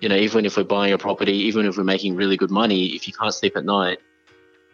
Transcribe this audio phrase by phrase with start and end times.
[0.00, 2.86] You know, even if we're buying a property, even if we're making really good money,
[2.86, 3.98] if you can't sleep at night,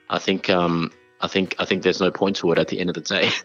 [0.08, 2.90] I think um, I think I think there's no point to it at the end
[2.90, 3.31] of the day.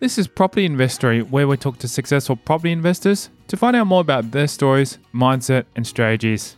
[0.00, 4.00] This is Property Investory, where we talk to successful property investors to find out more
[4.00, 6.56] about their stories, mindset, and strategies.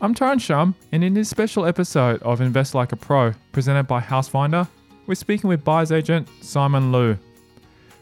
[0.00, 4.00] I'm Tyrone Shum, and in this special episode of Invest Like a Pro, presented by
[4.00, 4.68] Housefinder,
[5.12, 7.18] we're speaking with buyer's agent Simon Loo.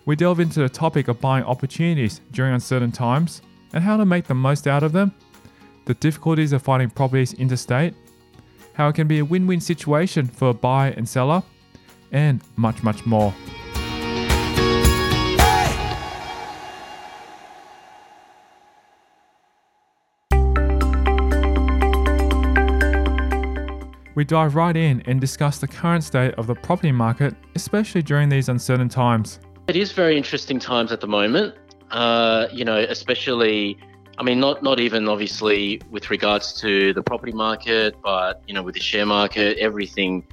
[0.06, 3.42] We delve into the topic of buying opportunities during uncertain times
[3.73, 5.12] and how to make the most out of them,
[5.86, 7.95] the difficulties of finding properties interstate,
[8.74, 11.42] how it can be a win win situation for a buyer and seller,
[12.12, 13.34] and much, much more.
[24.20, 28.28] We dive right in and discuss the current state of the property market, especially during
[28.28, 29.41] these uncertain times.
[29.67, 31.55] It is very interesting times at the moment.
[31.91, 33.78] Uh, you know, especially,
[34.19, 38.62] I mean, not not even obviously with regards to the property market, but you know,
[38.62, 40.27] with the share market, everything,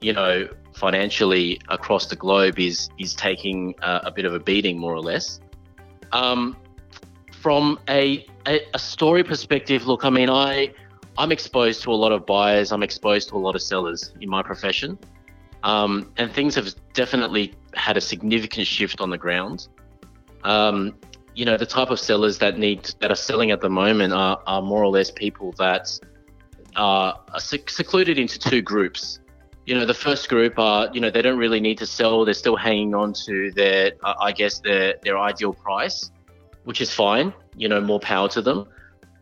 [0.00, 4.94] you know, financially across the globe is is taking a, bit of a beating, more
[4.94, 5.40] or less.
[6.12, 6.56] Um,
[7.40, 10.72] from a, a a story perspective, look, I mean, I
[11.18, 12.72] I'm exposed to a lot of buyers.
[12.72, 14.98] I'm exposed to a lot of sellers in my profession,
[15.62, 19.68] um, and things have definitely had a significant shift on the ground.
[20.44, 20.94] Um,
[21.34, 24.40] you know, the type of sellers that need that are selling at the moment are,
[24.46, 25.88] are more or less people that
[26.76, 29.20] are, secluded into two groups.
[29.66, 32.24] You know, the first group are you know they don't really need to sell.
[32.24, 36.10] They're still hanging on to their I guess their their ideal price,
[36.64, 37.32] which is fine.
[37.54, 38.66] You know, more power to them.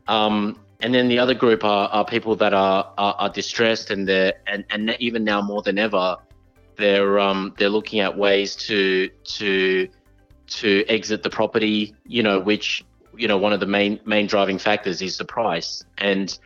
[0.08, 4.09] Um, and then the other group are, are people that are, are, are distressed and
[4.09, 6.17] they're and, and even now more than ever
[6.77, 9.89] they're um, they're looking at ways to to
[10.46, 12.85] to exit the property you know which
[13.17, 15.85] you know one of the main main driving factors is the price.
[15.98, 16.36] And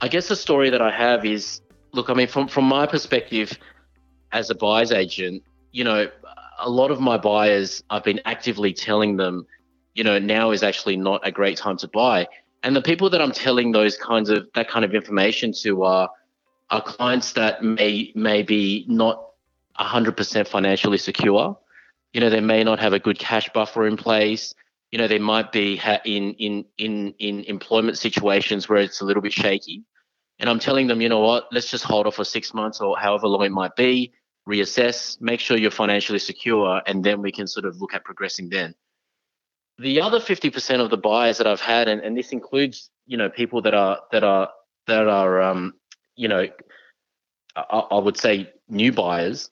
[0.00, 1.60] I guess the story that I have is
[1.92, 3.56] look I mean from from my perspective
[4.32, 5.42] as a buyer's agent
[5.72, 6.08] you know
[6.58, 9.46] a lot of my buyers I've been actively telling them
[9.94, 12.26] you know now is actually not a great time to buy
[12.62, 16.10] and the people that I'm telling those kinds of that kind of information to are
[16.70, 19.26] are clients that may may be not
[19.78, 21.58] 100% financially secure.
[22.12, 24.54] You know, they may not have a good cash buffer in place.
[24.90, 29.04] You know, they might be ha- in in in in employment situations where it's a
[29.04, 29.84] little bit shaky.
[30.38, 32.96] And I'm telling them, you know what, let's just hold off for six months or
[32.98, 34.12] however long it might be,
[34.48, 38.48] reassess, make sure you're financially secure, and then we can sort of look at progressing
[38.48, 38.74] then
[39.80, 43.30] the other 50% of the buyers that I've had, and, and this includes, you know,
[43.30, 44.50] people that are, that are,
[44.86, 45.74] that are, um,
[46.16, 46.46] you know,
[47.56, 49.50] I, I would say new buyers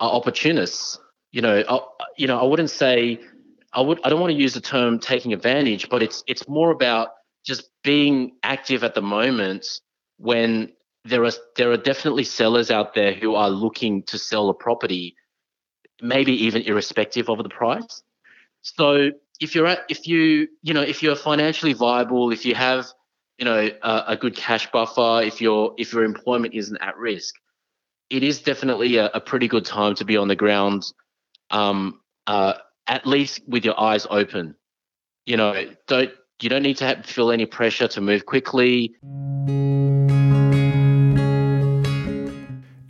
[0.00, 0.98] are opportunists.
[1.32, 1.78] You know, I,
[2.16, 3.20] you know, I wouldn't say,
[3.74, 6.70] I would, I don't want to use the term taking advantage, but it's, it's more
[6.70, 7.10] about
[7.44, 9.66] just being active at the moment
[10.16, 10.72] when
[11.04, 15.14] there are, there are definitely sellers out there who are looking to sell a property,
[16.00, 18.02] maybe even irrespective of the price.
[18.62, 19.10] So
[19.40, 22.86] if you're at if you you know if you're financially viable, if you have
[23.38, 27.34] you know a, a good cash buffer, if your if your employment isn't at risk,
[28.10, 30.84] it is definitely a, a pretty good time to be on the ground.
[31.50, 32.54] Um, uh,
[32.86, 34.54] at least with your eyes open.
[35.26, 36.10] You know, don't
[36.42, 38.94] you don't need to have, feel any pressure to move quickly.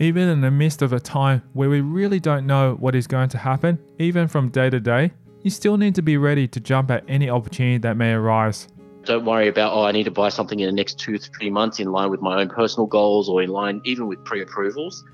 [0.01, 3.29] Even in the midst of a time where we really don't know what is going
[3.31, 6.91] to happen, even from day to day, you still need to be ready to jump
[6.91, 8.69] at any opportunity that may arise.
[9.04, 11.81] Don't worry about, oh, I need to buy something in the next two three months
[11.81, 15.04] in line with my own personal goals or in line even with pre approvals.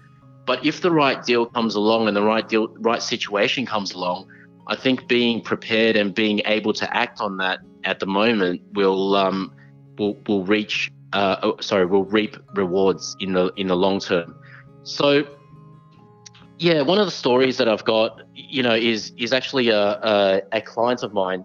[0.46, 4.28] But if the right deal comes along and the right deal, right situation comes along,
[4.66, 9.14] I think being prepared and being able to act on that at the moment will
[9.14, 9.52] um,
[9.98, 14.34] will will reach uh, oh, sorry will reap rewards in the in the long term.
[14.82, 15.24] So
[16.64, 20.42] yeah, one of the stories that I've got, you know, is is actually a a,
[20.52, 21.44] a client of mine.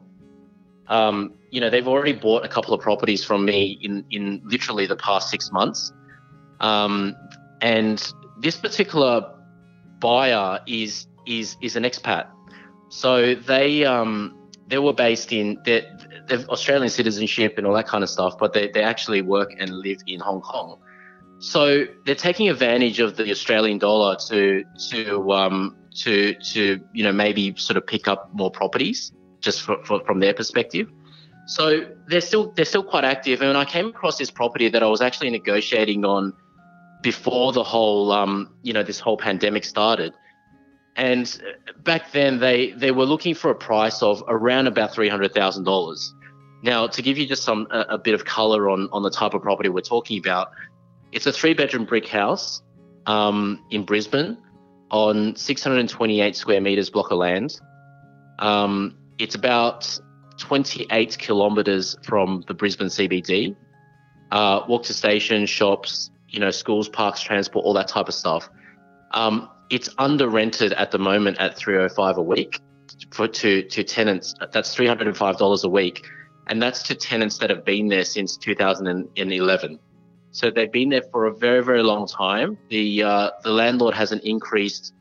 [0.87, 4.85] Um, you know, they've already bought a couple of properties from me in in literally
[4.85, 5.91] the past six months,
[6.61, 7.17] um,
[7.59, 9.29] and this particular
[9.99, 12.27] buyer is is is an expat.
[12.87, 14.37] So they um,
[14.67, 15.85] they were based in they
[16.29, 19.69] they've Australian citizenship and all that kind of stuff, but they they actually work and
[19.79, 20.79] live in Hong Kong.
[21.39, 27.11] So they're taking advantage of the Australian dollar to to um, to to you know
[27.11, 30.89] maybe sort of pick up more properties just for, for, from their perspective.
[31.47, 33.41] So they're still they're still quite active.
[33.41, 36.33] And I came across this property that I was actually negotiating on
[37.01, 40.13] before the whole um, you know this whole pandemic started.
[40.99, 41.41] And
[41.83, 46.09] back then, they, they were looking for a price of around about $300,000.
[46.61, 49.33] Now, to give you just some a, a, bit of color on, on the type
[49.33, 50.49] of property we're talking about,
[51.11, 52.61] it's a three bedroom brick house
[53.05, 54.37] um, in Brisbane
[54.91, 57.59] on 628 square meters block of land.
[58.39, 59.99] Um, it's about
[60.37, 63.55] 28 kilometers from the Brisbane CBD.
[64.31, 68.49] Uh, walk to station, shops, you know, schools, parks, transport, all that type of stuff.
[69.11, 72.59] Um, it's under rented at the moment at 305 a week
[73.11, 74.33] for to to tenants.
[74.51, 76.05] That's 305 dollars a week,
[76.47, 79.79] and that's to tenants that have been there since 2011.
[80.31, 82.57] So they've been there for a very very long time.
[82.69, 84.93] The uh, the landlord hasn't increased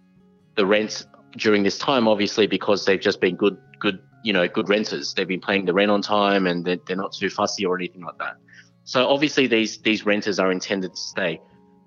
[0.56, 4.68] the rents during this time, obviously because they've just been good good you know good
[4.68, 5.14] renters.
[5.14, 8.02] They've been paying the rent on time and they're, they're not too fussy or anything
[8.02, 8.36] like that.
[8.84, 11.40] So obviously these these renters are intended to stay.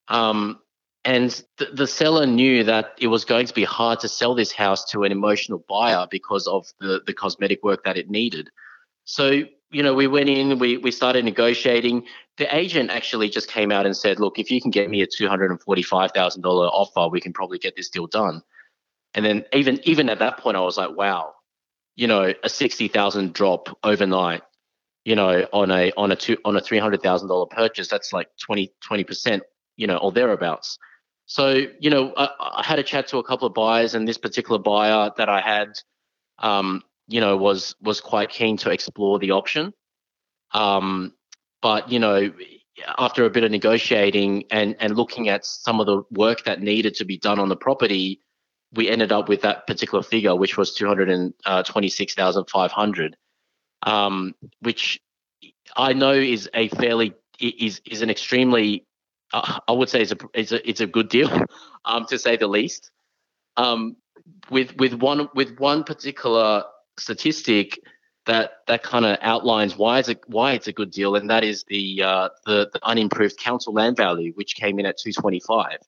[0.09, 0.59] um,
[1.07, 4.53] and the, the seller knew that it was going to be hard to sell this
[4.53, 8.51] house to an emotional buyer because of the the cosmetic work that it needed.
[9.05, 12.07] So you know we went in we we started negotiating.
[12.37, 15.07] The agent actually just came out and said look if you can get me a
[15.07, 18.43] $245,000 offer we can probably get this deal done.
[19.15, 21.33] And then even even at that point I was like wow
[21.97, 24.43] you know, a sixty thousand drop overnight,
[25.05, 28.13] you know, on a on a two on a three hundred thousand dollar purchase, that's
[28.13, 28.71] like 20
[29.05, 29.43] percent,
[29.77, 30.79] you know, or thereabouts.
[31.27, 34.17] So, you know, I, I, had a chat to a couple of buyers, and this
[34.17, 35.81] particular buyer that I had,
[36.39, 39.75] um, you know, was was quite keen to explore the option.
[40.53, 41.15] Um,
[41.61, 42.33] but you know,
[42.99, 46.95] after a bit of negotiating and and looking at some of the work that needed
[46.97, 48.21] to be done on the property,
[48.73, 53.17] we ended up with that particular figure, which was 226,500,
[53.83, 55.01] um, which
[55.77, 58.86] I know is a fairly is is an extremely
[59.33, 61.31] uh, I would say is a is a it's a good deal,
[61.85, 62.91] um, to say the least.
[63.57, 63.97] Um,
[64.51, 66.65] with with one with one particular
[66.99, 67.81] statistic
[68.27, 71.45] that that kind of outlines why it's a why it's a good deal, and that
[71.45, 75.79] is the uh, the, the unimproved council land value, which came in at 225.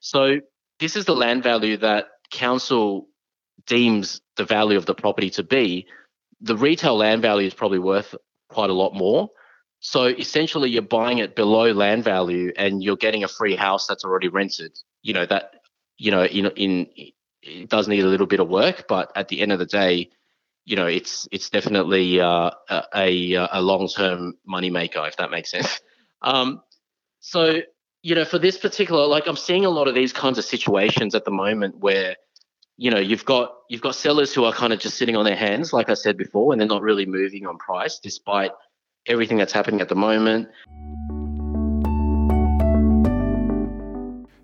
[0.00, 0.40] So
[0.78, 3.08] this is the land value that council
[3.66, 5.86] deems the value of the property to be,
[6.40, 8.14] the retail land value is probably worth
[8.48, 9.30] quite a lot more.
[9.80, 14.04] So essentially, you're buying it below land value, and you're getting a free house that's
[14.04, 14.76] already rented.
[15.02, 15.52] You know that
[15.98, 16.86] you know in in
[17.42, 20.10] it does need a little bit of work, but at the end of the day,
[20.64, 22.50] you know it's it's definitely uh,
[22.94, 25.80] a a long term money maker if that makes sense.
[26.22, 26.62] Um,
[27.20, 27.60] so
[28.06, 31.12] you know, for this particular, like I'm seeing a lot of these kinds of situations
[31.16, 32.14] at the moment where,
[32.76, 35.34] you know, you've got you've got sellers who are kind of just sitting on their
[35.34, 38.52] hands, like I said before, and they're not really moving on price despite
[39.08, 40.48] everything that's happening at the moment.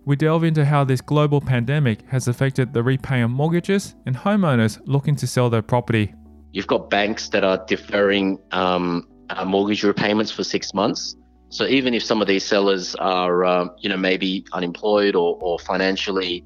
[0.04, 4.80] We delve into how this global pandemic has affected the repaying of mortgages and homeowners
[4.84, 6.12] looking to sell their property.
[6.52, 11.16] You've got banks that are deferring um, uh, mortgage repayments for six months.
[11.50, 15.58] So even if some of these sellers are, um, you know, maybe unemployed or, or
[15.58, 16.44] financially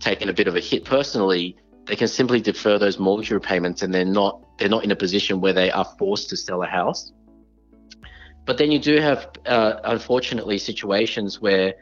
[0.00, 1.56] taking a bit of a hit personally,
[1.86, 5.40] they can simply defer those mortgage repayments, and they're not they're not in a position
[5.40, 7.12] where they are forced to sell a house.
[8.44, 11.74] But then you do have, uh, unfortunately, situations where,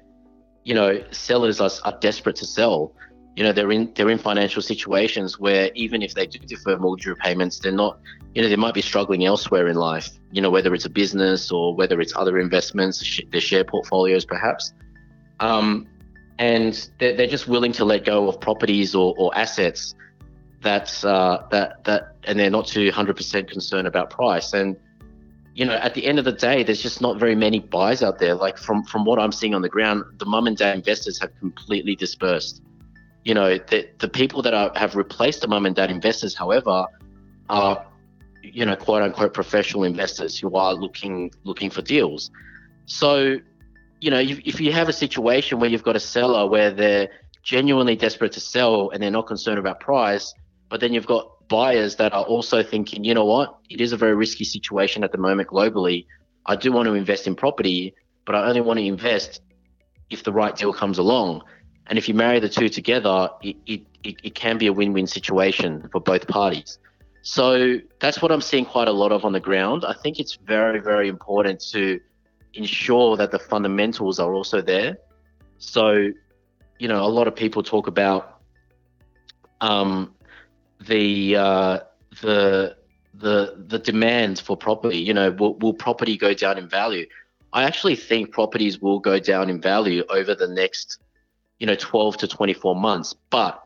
[0.64, 2.94] you know, sellers are, are desperate to sell.
[3.36, 7.06] you know, they're in they're in financial situations where even if they do defer mortgage
[7.06, 7.98] repayments, they're not,
[8.34, 10.08] you know, they might be struggling elsewhere in life.
[10.30, 14.72] You know, whether it's a business or whether it's other investments, their share portfolios, perhaps.
[15.40, 15.88] Um,
[16.38, 19.94] and they're, they're just willing to let go of properties or, or assets
[20.62, 24.52] that's uh, that that, and they're not too 100% concerned about price.
[24.52, 24.76] And
[25.54, 28.18] you know, at the end of the day, there's just not very many buys out
[28.18, 28.34] there.
[28.34, 31.30] Like from from what I'm seeing on the ground, the mum and dad investors have
[31.38, 32.62] completely dispersed.
[33.24, 36.86] You know, the the people that are, have replaced the mum and dad investors, however,
[37.50, 37.86] are
[38.42, 42.30] you know quote unquote professional investors who are looking looking for deals.
[42.86, 43.38] So,
[44.00, 47.10] you know, if, if you have a situation where you've got a seller where they're
[47.42, 50.32] genuinely desperate to sell and they're not concerned about price,
[50.68, 53.96] but then you've got buyers that are also thinking, you know what, it is a
[53.96, 56.06] very risky situation at the moment globally.
[56.46, 57.94] I do want to invest in property,
[58.26, 59.42] but I only want to invest
[60.10, 61.42] if the right deal comes along.
[61.86, 65.06] And if you marry the two together, it, it, it, can be a win win
[65.06, 66.78] situation for both parties.
[67.22, 69.84] So that's what I'm seeing quite a lot of on the ground.
[69.86, 72.00] I think it's very, very important to
[72.54, 74.96] ensure that the fundamentals are also there.
[75.58, 76.08] So,
[76.78, 78.40] you know, a lot of people talk about
[79.60, 80.14] um,
[80.86, 81.78] the uh,
[82.20, 82.76] the
[83.14, 84.98] the the demand for property.
[84.98, 87.06] You know, will, will property go down in value?
[87.52, 90.98] I actually think properties will go down in value over the next,
[91.58, 93.14] you know, 12 to 24 months.
[93.28, 93.62] But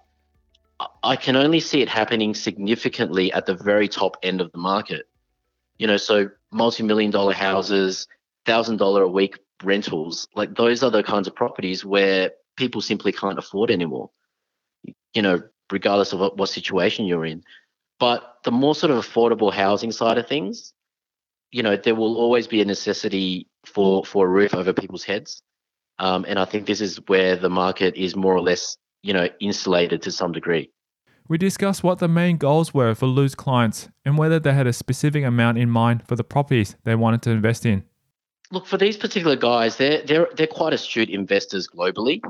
[1.03, 5.09] I can only see it happening significantly at the very top end of the market.
[5.79, 8.09] You know, so multi-million dollar houses,
[8.45, 13.13] thousand dollar a week rentals, like those are the kinds of properties where people simply
[13.13, 14.11] can't afford anymore.
[15.15, 17.43] You know, regardless of what, what situation you're in.
[17.99, 20.73] But the more sort of affordable housing side of things,
[21.51, 25.43] you know, there will always be a necessity for for a roof over people's heads.
[25.99, 29.29] Um, and I think this is where the market is more or less, you know,
[29.41, 30.71] insulated to some degree.
[31.29, 34.73] We discussed what the main goals were for Loo's clients and whether they had a
[34.73, 37.83] specific amount in mind for the properties they wanted to invest in.
[38.53, 42.21] Look, for these particular guys, they're they're they're quite astute investors globally.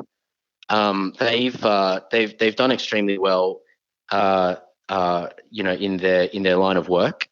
[0.68, 3.60] Um, they've uh, they've they've done extremely well,
[4.10, 4.56] uh,
[4.88, 7.28] uh, you know, in their in their line of work,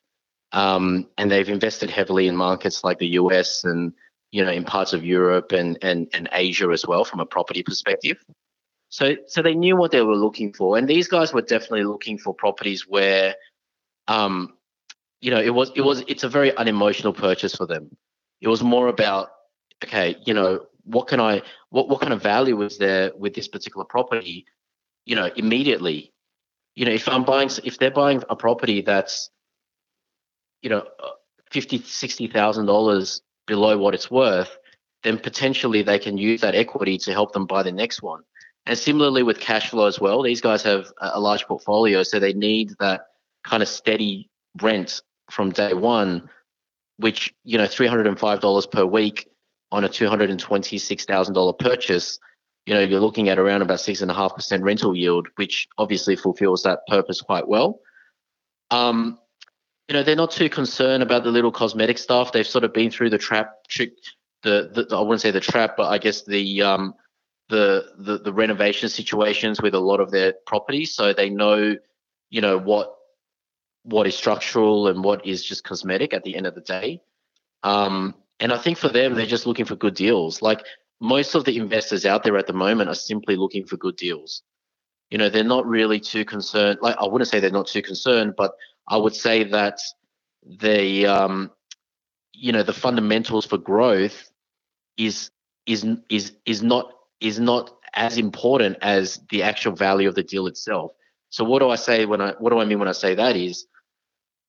[0.52, 3.92] um, and they've invested heavily in markets like the US and
[4.30, 7.62] you know in parts of Europe and and and Asia as well from a property
[7.62, 8.18] perspective.
[8.88, 12.18] So so they knew what they were looking for, and these guys were definitely looking
[12.18, 13.34] for properties where,
[14.06, 14.54] um,
[15.20, 17.96] you know, it was it was it's a very unemotional purchase for them.
[18.40, 19.30] It was more about
[19.82, 23.48] okay, you know, what can I what what kind of value is there with this
[23.48, 24.46] particular property?
[25.04, 26.12] You know, immediately.
[26.74, 29.30] You know, if I'm buying if they're buying a property that's
[30.62, 31.10] you know uh,
[31.50, 34.56] fifty sixty thousand dollars below what it's worth,
[35.02, 38.22] then potentially they can use that equity to help them buy the next one.
[38.66, 42.32] And similarly with cash flow as well, these guys have a large portfolio, so they
[42.32, 43.02] need that
[43.44, 44.30] kind of steady
[44.62, 46.28] rent from day one,
[46.96, 49.28] which you know three hundred and five dollars per week
[49.74, 52.20] on a $226,000 purchase,
[52.64, 55.68] you know, you're looking at around about six and a half percent rental yield, which
[55.78, 57.80] obviously fulfills that purpose quite well.
[58.70, 59.18] Um,
[59.88, 62.30] you know, they're not too concerned about the little cosmetic stuff.
[62.30, 63.94] They've sort of been through the trap trick,
[64.44, 66.94] the, the I wouldn't say the trap, but I guess the um,
[67.48, 71.76] the, the the renovation situations with a lot of their properties, so they know,
[72.30, 72.94] you know, what
[73.82, 77.02] what is structural and what is just cosmetic at the end of the day.
[77.64, 80.42] Um, and I think for them, they're just looking for good deals.
[80.42, 80.64] Like
[81.00, 84.42] most of the investors out there at the moment are simply looking for good deals.
[85.10, 86.78] You know, they're not really too concerned.
[86.82, 88.52] Like I wouldn't say they're not too concerned, but
[88.88, 89.78] I would say that
[90.60, 91.50] the um,
[92.32, 94.30] you know the fundamentals for growth
[94.96, 95.30] is
[95.66, 100.46] is is is not is not as important as the actual value of the deal
[100.46, 100.92] itself.
[101.30, 103.36] So what do I say when I what do I mean when I say that
[103.36, 103.66] is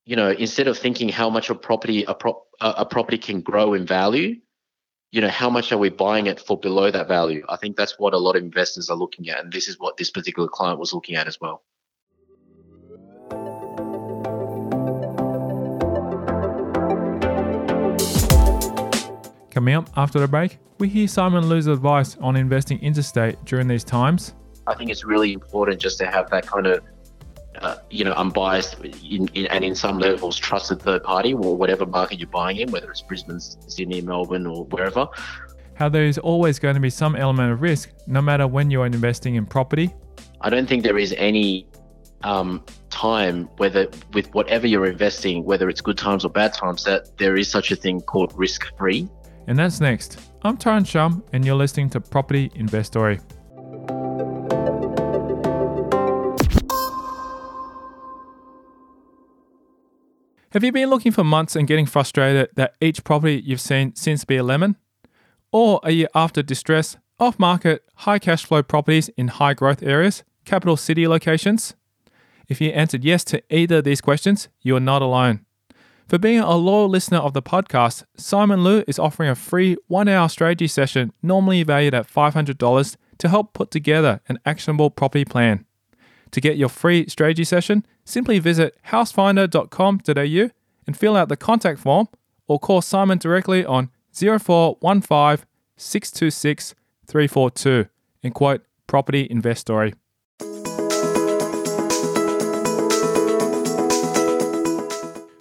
[0.05, 3.73] you know, instead of thinking how much a property a, pro, a property can grow
[3.73, 4.35] in value,
[5.11, 7.45] you know, how much are we buying it for below that value?
[7.47, 9.97] I think that's what a lot of investors are looking at, and this is what
[9.97, 11.63] this particular client was looking at as well.
[19.51, 23.85] Coming up after the break, we hear Simon Loo's advice on investing interstate during these
[23.85, 24.33] times.
[24.67, 26.83] I think it's really important just to have that kind of
[27.61, 31.85] uh, you know, unbiased in, in, and in some levels trusted third party or whatever
[31.85, 35.07] market you're buying in, whether it's Brisbane, Sydney, Melbourne, or wherever.
[35.75, 38.81] How there is always going to be some element of risk, no matter when you
[38.81, 39.93] are investing in property.
[40.41, 41.67] I don't think there is any
[42.23, 47.17] um, time, whether with whatever you're investing, whether it's good times or bad times, that
[47.17, 49.09] there is such a thing called risk free.
[49.47, 50.19] And that's next.
[50.43, 53.19] I'm Tyrone Shum, and you're listening to Property Investory.
[60.55, 64.21] Have you been looking for months and getting frustrated that each property you've seen seems
[64.21, 64.77] to be a lemon?
[65.51, 70.23] Or are you after distress, off market, high cash flow properties in high growth areas,
[70.45, 71.75] capital city locations?
[72.47, 75.45] If you answered yes to either of these questions, you are not alone.
[76.07, 80.07] For being a loyal listener of the podcast, Simon Loo is offering a free one
[80.07, 85.65] hour strategy session, normally valued at $500, to help put together an actionable property plan.
[86.31, 90.49] To get your free strategy session, simply visit housefinder.com.au
[90.87, 92.07] and fill out the contact form
[92.47, 95.45] or call Simon directly on 0415
[95.77, 96.75] 626
[97.07, 97.89] 342
[98.23, 99.93] and quote Property Investory.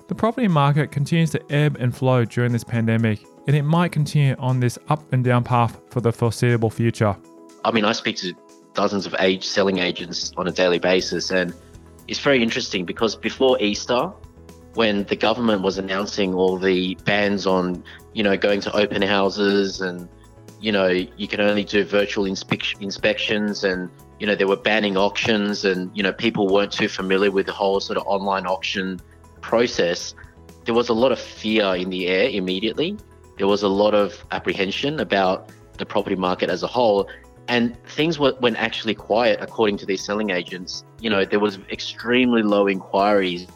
[0.07, 4.37] The property market continues to ebb and flow during this pandemic, and it might continue
[4.39, 7.17] on this up and down path for the foreseeable future.
[7.65, 8.35] I mean, I speak to
[8.75, 11.55] dozens of age selling agents on a daily basis, and
[12.09, 14.13] it's very interesting because before Easter,
[14.75, 19.81] when the government was announcing all the bans on, you know, going to open houses
[19.81, 20.09] and,
[20.61, 23.89] you know, you can only do virtual inspe- inspections and,
[24.19, 27.53] you know, they were banning auctions and, you know, people weren't too familiar with the
[27.53, 29.01] whole sort of online auction
[29.41, 30.15] process,
[30.65, 32.97] there was a lot of fear in the air immediately.
[33.37, 37.09] There was a lot of apprehension about the property market as a whole
[37.49, 40.85] and things were, went actually quiet according to these selling agents.
[41.01, 43.47] You know there was extremely low inquiries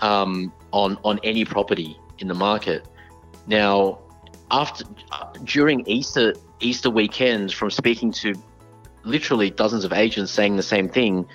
[0.00, 2.86] um, on on any property in the market.
[3.46, 3.98] Now
[4.50, 4.84] after
[5.44, 8.34] during easter easter weekends from speaking to
[9.04, 11.26] literally dozens of agents saying the same thing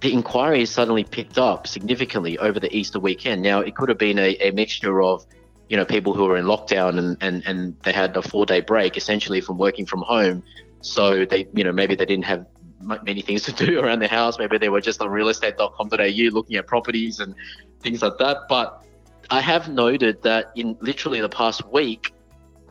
[0.00, 3.42] the inquiries suddenly picked up significantly over the easter weekend.
[3.42, 5.26] Now it could have been a, a mixture of
[5.68, 8.60] you know people who were in lockdown and, and, and they had a four day
[8.60, 10.42] break essentially from working from home
[10.80, 12.46] so they, you know, maybe they didn't have
[12.80, 14.38] many things to do around the house.
[14.38, 17.34] Maybe they were just on realestate.com.au looking at properties and
[17.80, 18.48] things like that.
[18.48, 18.84] But
[19.30, 22.12] I have noted that in literally the past week,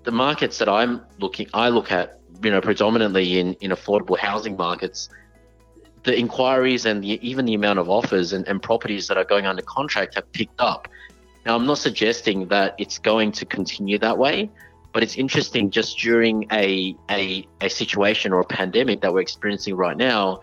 [0.04, 4.56] the markets that I'm looking, I look at, you know, predominantly in, in affordable housing
[4.56, 5.10] markets,
[6.04, 9.48] the inquiries and the, even the amount of offers and, and properties that are going
[9.48, 10.88] under contract have picked up.
[11.46, 14.50] Now, I'm not suggesting that it's going to continue that way,
[14.96, 19.76] but it's interesting just during a, a, a situation or a pandemic that we're experiencing
[19.76, 20.40] right now,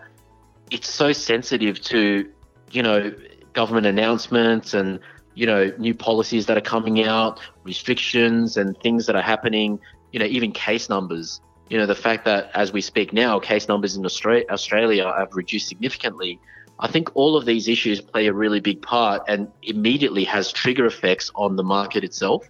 [0.69, 2.31] it's so sensitive to,
[2.69, 3.11] you know,
[3.53, 4.99] government announcements and,
[5.33, 9.79] you know, new policies that are coming out, restrictions and things that are happening,
[10.11, 11.41] you know, even case numbers.
[11.69, 15.29] You know, the fact that as we speak now, case numbers in Australia, Australia have
[15.33, 16.39] reduced significantly.
[16.77, 20.85] I think all of these issues play a really big part and immediately has trigger
[20.85, 22.47] effects on the market itself.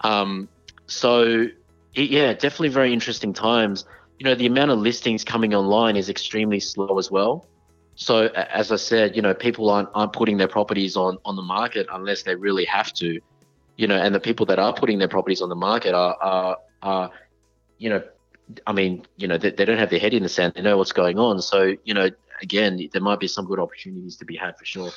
[0.00, 0.48] Um,
[0.88, 1.46] so,
[1.94, 3.84] yeah, definitely very interesting times.
[4.18, 7.46] You know, the amount of listings coming online is extremely slow as well.
[7.94, 11.42] So, as I said, you know, people aren't aren't putting their properties on on the
[11.42, 13.20] market unless they really have to.
[13.76, 16.56] You know, and the people that are putting their properties on the market are are,
[16.82, 17.10] are
[17.78, 18.02] you know,
[18.66, 20.54] I mean, you know, they, they don't have their head in the sand.
[20.54, 21.42] They know what's going on.
[21.42, 22.10] So, you know,
[22.42, 24.90] again, there might be some good opportunities to be had for sure.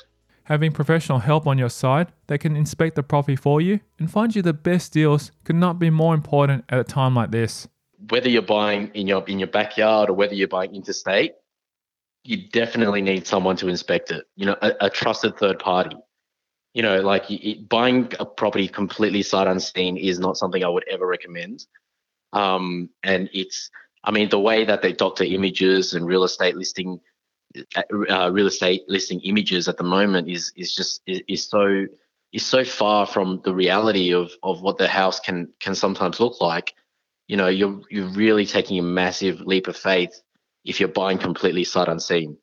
[0.51, 4.35] Having professional help on your side that can inspect the property for you and find
[4.35, 7.69] you the best deals could not be more important at a time like this.
[8.09, 11.35] Whether you're buying in your in your backyard or whether you're buying interstate,
[12.25, 14.25] you definitely need someone to inspect it.
[14.35, 15.95] You know, a, a trusted third party.
[16.73, 20.85] You know, like it, buying a property completely sight unseen is not something I would
[20.89, 21.65] ever recommend.
[22.33, 23.69] Um, and it's,
[24.03, 26.99] I mean, the way that they doctor images and real estate listing
[28.09, 31.85] uh, real estate listing images at the moment is is just is, is so
[32.31, 36.39] is so far from the reality of of what the house can can sometimes look
[36.41, 36.73] like.
[37.27, 40.21] You know, you're you're really taking a massive leap of faith
[40.65, 42.37] if you're buying completely sight unseen.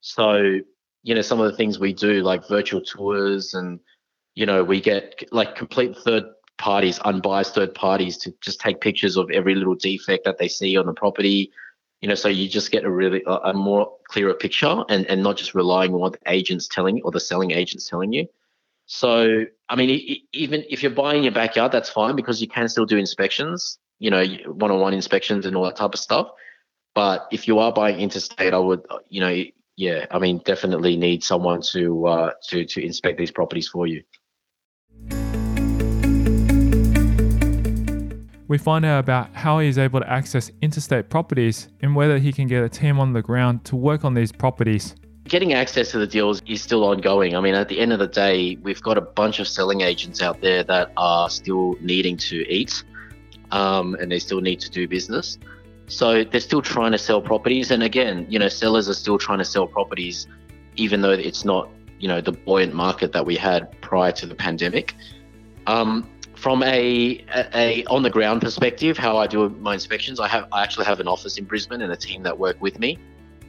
[0.00, 0.60] So,
[1.02, 3.80] you know, some of the things we do like virtual tours and
[4.34, 6.24] you know, we get like complete third
[6.58, 10.76] parties, unbiased third parties to just take pictures of every little defect that they see
[10.76, 11.50] on the property
[12.02, 15.36] you know, so you just get a really a more clearer picture and, and not
[15.36, 18.26] just relying on what the agent's telling you or the selling agent's telling you.
[18.86, 22.86] So, I mean, even if you're buying your backyard, that's fine because you can still
[22.86, 26.28] do inspections, you know, one-on-one inspections and all that type of stuff.
[26.92, 29.44] But if you are buying interstate, I would, you know,
[29.76, 34.02] yeah, I mean, definitely need someone to uh, to to inspect these properties for you.
[38.52, 42.30] We find out about how he is able to access interstate properties and whether he
[42.30, 44.94] can get a team on the ground to work on these properties.
[45.24, 47.34] Getting access to the deals is still ongoing.
[47.34, 50.20] I mean, at the end of the day, we've got a bunch of selling agents
[50.20, 52.84] out there that are still needing to eat
[53.52, 55.38] um, and they still need to do business.
[55.86, 57.70] So they're still trying to sell properties.
[57.70, 60.26] And again, you know, sellers are still trying to sell properties,
[60.76, 64.34] even though it's not you know the buoyant market that we had prior to the
[64.34, 64.94] pandemic.
[65.66, 66.06] Um,
[66.42, 70.48] from a, a, a, on the ground perspective, how I do my inspections, I have
[70.50, 72.98] I actually have an office in Brisbane and a team that work with me.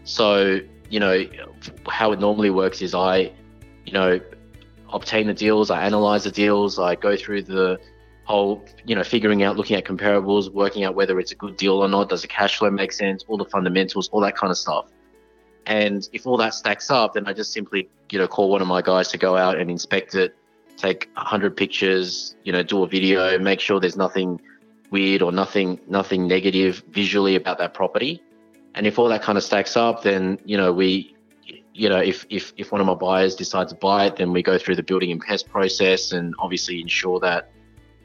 [0.04, 0.60] So
[0.92, 1.26] you know
[1.90, 3.32] how it normally works is I,
[3.88, 4.20] you know,
[4.94, 7.80] obtain the deals, I analyze the deals, I go through the
[8.26, 11.78] whole, you know, figuring out, looking at comparables, working out whether it's a good deal
[11.78, 14.58] or not, does the cash flow make sense, all the fundamentals, all that kind of
[14.58, 14.86] stuff.
[15.66, 18.68] And if all that stacks up, then I just simply, you know, call one of
[18.68, 20.36] my guys to go out and inspect it,
[20.84, 24.40] take 100 pictures, you know, do a video, make sure there's nothing
[24.92, 28.22] weird or nothing nothing negative visually about that property.
[28.76, 31.16] And if all that kind of stacks up, then, you know, we
[31.76, 34.44] you know, if, if, if one of my buyers decides to buy it, then we
[34.44, 37.50] go through the building and pest process and obviously ensure that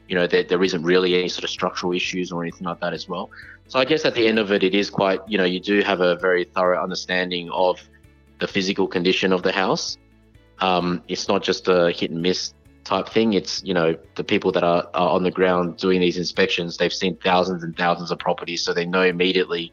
[0.09, 2.93] you know, there, there isn't really any sort of structural issues or anything like that
[2.93, 3.29] as well.
[3.67, 5.81] So I guess at the end of it, it is quite, you know, you do
[5.81, 7.79] have a very thorough understanding of
[8.39, 9.99] the physical condition of the house.
[10.57, 12.55] Um, it's not just a hit and miss
[12.89, 13.33] type thing.
[13.33, 16.93] It's, you know, the people that are, are on the ground doing these inspections, they've
[16.93, 19.71] seen thousands and thousands of properties, so they know immediately,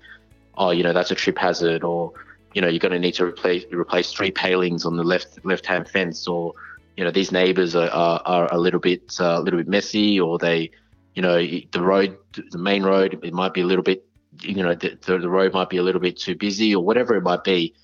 [0.57, 2.12] oh, you know, that's a trip hazard, or,
[2.55, 5.66] you know, you're going to need to replace replace three palings on the left left
[5.66, 6.52] hand fence, or
[6.96, 10.18] you know these neighbors are, are, are a little bit uh, a little bit messy
[10.18, 10.70] or they
[11.14, 12.16] you know the road
[12.50, 14.07] the main road it might be a little bit
[14.40, 17.22] you know the, the road might be a little bit too busy or whatever it
[17.22, 17.74] might be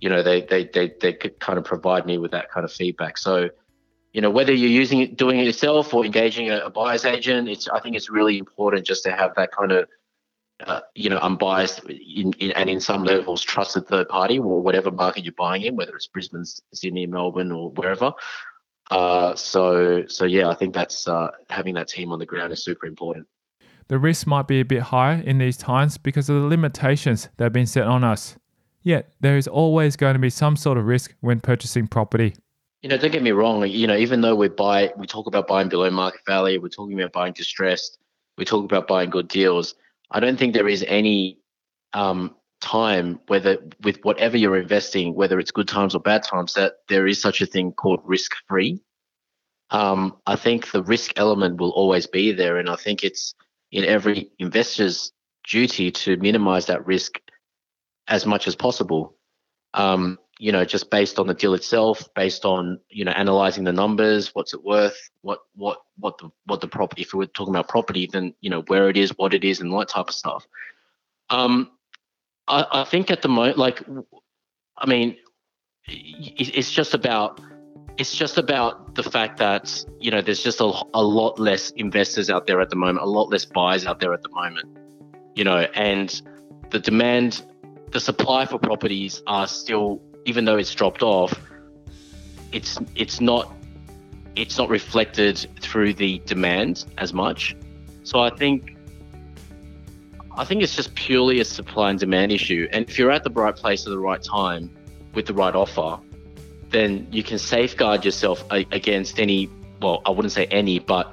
[0.00, 2.72] you know they they they, they could kind of provide me with that kind of
[2.72, 3.50] feedback so
[4.14, 7.48] you know whether you're using it doing it yourself or engaging a, a buyer's agent
[7.48, 9.86] it's i think it's really important just to have that kind of
[10.60, 14.90] uh, you know, unbiased in, in, and in some levels trusted third party or whatever
[14.90, 18.12] market you're buying in, whether it's Brisbane, Sydney, Melbourne, or wherever.
[18.90, 22.62] Uh, so so yeah, I think that's uh, having that team on the ground is
[22.62, 23.26] super important.
[23.88, 27.44] The risk might be a bit higher in these times because of the limitations that
[27.44, 28.36] have been set on us.
[28.82, 32.34] Yet there is always going to be some sort of risk when purchasing property.
[32.84, 33.66] You know, don't get me wrong.
[33.66, 37.00] You know, even though we buy, we talk about buying below market value, we're talking
[37.00, 37.96] about buying distressed,
[38.36, 39.74] we talk about buying good deals.
[40.10, 41.38] I don't think there is any
[41.94, 46.74] um, time, whether with whatever you're investing, whether it's good times or bad times, that
[46.90, 48.82] there is such a thing called risk free.
[49.70, 53.34] Um, I think the risk element will always be there, and I think it's
[53.72, 55.10] in every investor's
[55.48, 57.18] duty to minimize that risk
[58.08, 59.16] as much as possible.
[59.72, 63.72] Um, you know, just based on the deal itself, based on you know analyzing the
[63.72, 67.02] numbers, what's it worth, what what what the what the property.
[67.02, 69.72] If we're talking about property, then you know where it is, what it is, and
[69.72, 70.46] that type of stuff.
[71.30, 71.70] Um,
[72.48, 73.82] I, I think at the moment, like,
[74.76, 75.16] I mean,
[75.86, 77.40] it's just about
[77.96, 82.28] it's just about the fact that you know there's just a, a lot less investors
[82.30, 84.68] out there at the moment, a lot less buyers out there at the moment,
[85.34, 86.22] you know, and
[86.70, 87.44] the demand,
[87.92, 91.38] the supply for properties are still, even though it's dropped off,
[92.52, 93.52] it's it's not
[94.36, 97.56] it's not reflected through the demand as much.
[98.02, 98.76] So I think
[100.36, 102.68] I think it's just purely a supply and demand issue.
[102.72, 104.70] And if you're at the right place at the right time
[105.14, 106.00] with the right offer,
[106.70, 109.48] then you can safeguard yourself against any,
[109.80, 111.12] well, I wouldn't say any, but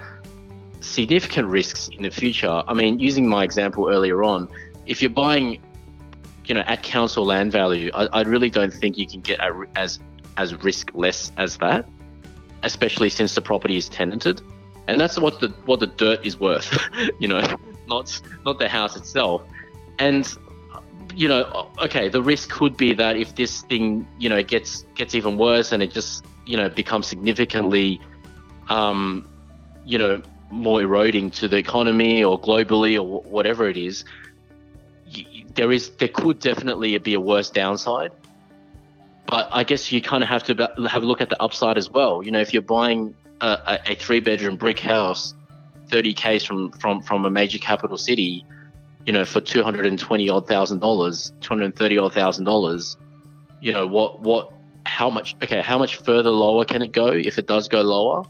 [0.79, 2.63] significant risks in the future.
[2.67, 4.49] I mean, using my example earlier on,
[4.87, 5.61] if you're buying,
[6.51, 9.39] you know, at council land value, I, I really don't think you can get
[9.77, 9.99] as
[10.35, 11.87] as risk less as that,
[12.63, 14.41] especially since the property is tenanted,
[14.89, 16.77] and that's what the what the dirt is worth,
[17.19, 17.41] you know
[17.87, 19.43] not not the house itself.
[19.97, 20.27] And
[21.15, 25.15] you know, okay, the risk could be that if this thing, you know, gets gets
[25.15, 28.01] even worse and it just, you know, becomes significantly,
[28.67, 29.25] um,
[29.85, 34.03] you know, more eroding to the economy or globally or whatever it is,
[35.55, 38.11] there is there could definitely be a worse downside.
[39.25, 41.89] But I guess you kind of have to have a look at the upside as
[41.89, 42.21] well.
[42.21, 45.33] You know, if you're buying a, a three bedroom brick house
[45.91, 48.45] 30 k's from from from a major capital city,
[49.05, 52.97] you know, for 220 odd thousand dollars, 230 odd thousand dollars,
[53.59, 54.53] you know, what what
[54.85, 58.23] how much okay, how much further lower can it go if it does go lower?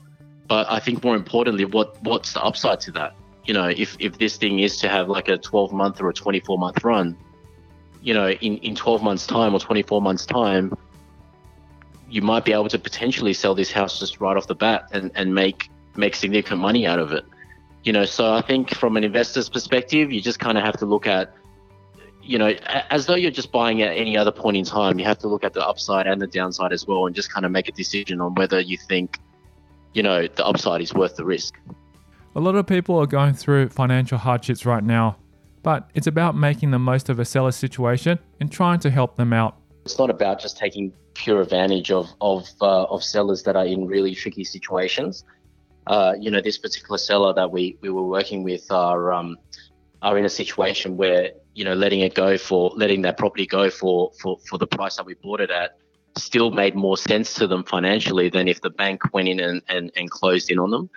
[0.48, 3.16] But I think more importantly, what what's the upside to that?
[3.46, 6.14] You know, if if this thing is to have like a 12 month or a
[6.14, 7.18] 24 month run,
[8.02, 10.74] you know, in in 12 months time or 24 months time,
[12.10, 15.12] you might be able to potentially sell this house just right off the bat and,
[15.16, 17.26] and make make significant money out of it
[17.84, 20.86] you know, so I think from an investor's perspective, you just kind of have to
[20.86, 21.34] look at,
[22.22, 22.50] you know,
[22.90, 25.44] as though you're just buying at any other point in time, you have to look
[25.44, 28.22] at the upside and the downside as well and just kind of make a decision
[28.22, 29.20] on whether you think,
[29.94, 31.56] you know, the upside is worth the risk.
[32.34, 35.18] A lot of people are going through financial hardships right now,
[35.64, 39.34] but it's about making the most of a seller's situation and trying to help them
[39.34, 39.58] out.
[39.84, 43.86] It's not about just taking pure advantage of of uh, of sellers that are in
[43.86, 45.26] really tricky situations.
[45.88, 49.38] Uh, you know, this particular seller that we we were working with are um,
[50.02, 53.70] are in a situation where you know letting it go for letting that property go
[53.70, 55.78] for for for the price that we bought it at
[56.18, 59.92] still made more sense to them financially than if the bank went in and and,
[59.98, 60.90] and closed in on them.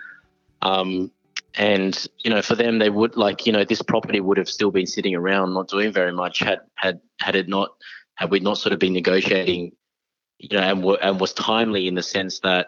[0.61, 1.11] Um,
[1.57, 4.71] and you know, for them, they would like you know this property would have still
[4.71, 7.69] been sitting around, not doing very much had had had it not
[8.15, 9.71] had we not sort of been negotiating,
[10.39, 12.67] you know, and, were, and was timely in the sense that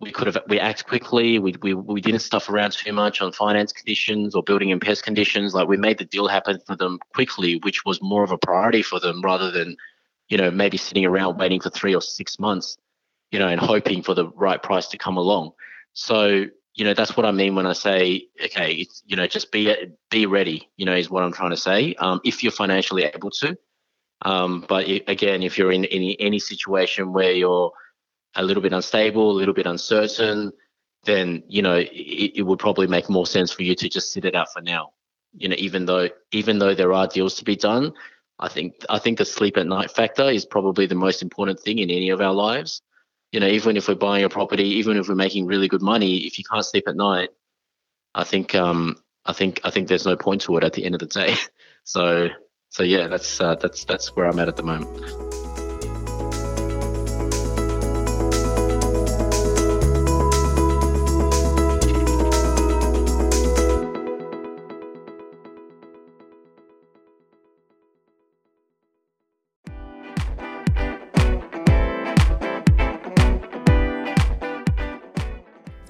[0.00, 1.38] we could have we act quickly.
[1.38, 5.04] We, we we didn't stuff around too much on finance conditions or building and pest
[5.04, 5.54] conditions.
[5.54, 8.82] Like we made the deal happen for them quickly, which was more of a priority
[8.82, 9.76] for them rather than,
[10.28, 12.76] you know, maybe sitting around waiting for three or six months,
[13.30, 15.52] you know, and hoping for the right price to come along.
[15.92, 19.74] So you know that's what I mean when I say okay, you know, just be
[20.10, 20.68] be ready.
[20.76, 21.94] You know, is what I'm trying to say.
[21.94, 23.56] Um, if you're financially able to,
[24.22, 27.72] um, but it, again, if you're in any any situation where you're
[28.34, 30.52] a little bit unstable, a little bit uncertain,
[31.04, 34.24] then you know it, it would probably make more sense for you to just sit
[34.24, 34.90] it out for now.
[35.36, 37.92] You know, even though even though there are deals to be done,
[38.40, 41.78] I think I think the sleep at night factor is probably the most important thing
[41.78, 42.82] in any of our lives.
[43.34, 46.18] You know, even if we're buying a property, even if we're making really good money,
[46.18, 47.30] if you can't sleep at night,
[48.14, 48.94] I think um,
[49.26, 51.34] I think I think there's no point to it at the end of the day.
[51.86, 52.30] So
[52.70, 55.43] so yeah, that's uh, that's that's where I'm at at the moment.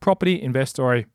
[0.00, 1.06] Property Investory.